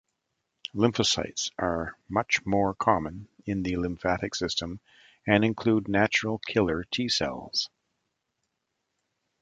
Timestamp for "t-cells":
6.85-7.69